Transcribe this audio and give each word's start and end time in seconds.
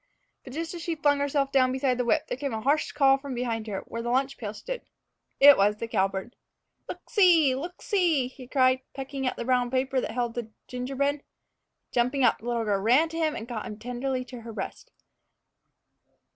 But 0.43 0.53
just 0.53 0.73
as 0.73 0.81
she 0.81 0.95
flung 0.95 1.19
herself 1.19 1.51
down 1.51 1.71
beside 1.71 1.99
the 1.99 2.03
whip, 2.03 2.25
there 2.25 2.35
came 2.37 2.55
a 2.55 2.61
harsh 2.61 2.91
call 2.91 3.19
from 3.19 3.35
behind 3.35 3.67
her, 3.67 3.81
where 3.81 4.01
the 4.01 4.09
lunch 4.09 4.35
pail 4.35 4.51
stood. 4.51 4.81
It 5.39 5.57
was 5.57 5.77
the 5.77 5.87
cowbird. 5.87 6.35
"Look 6.89 7.07
see! 7.11 7.53
look 7.53 7.83
see!" 7.83 8.27
he 8.27 8.47
cried, 8.47 8.81
pecking 8.95 9.27
at 9.27 9.35
the 9.35 9.45
brown 9.45 9.69
paper 9.69 10.01
that 10.01 10.09
held 10.09 10.33
the 10.33 10.49
gingerbread. 10.67 11.21
Jumping 11.91 12.23
up, 12.23 12.39
the 12.39 12.47
little 12.47 12.65
girl 12.65 12.81
ran 12.81 13.09
to 13.09 13.17
him 13.19 13.35
and 13.35 13.47
caught 13.47 13.67
him 13.67 13.77
tenderly 13.77 14.25
to 14.25 14.41
her 14.41 14.51
breast. 14.53 14.89